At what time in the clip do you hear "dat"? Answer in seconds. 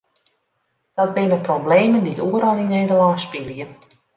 0.97-1.13